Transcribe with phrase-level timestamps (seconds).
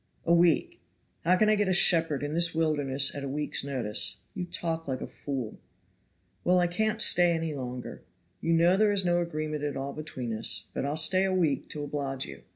[0.25, 0.81] "A week!
[1.23, 4.23] how can I get a shepherd in this wilderness at a week's notice?
[4.33, 5.59] You talk like a fool."
[6.43, 8.01] "Well, I can't stay any longer.
[8.39, 11.69] You know there is no agreement at all between us, but I'll stay a week
[11.69, 12.41] to oblige you."